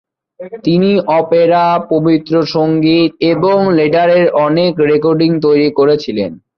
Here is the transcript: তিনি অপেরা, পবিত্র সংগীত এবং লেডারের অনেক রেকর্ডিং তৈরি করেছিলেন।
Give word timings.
তিনি 0.63 0.89
অপেরা, 1.19 1.63
পবিত্র 1.91 2.33
সংগীত 2.47 3.11
এবং 3.31 3.57
লেডারের 3.77 4.25
অনেক 4.47 4.71
রেকর্ডিং 4.91 5.29
তৈরি 5.41 5.69
করেছিলেন। 5.71 6.31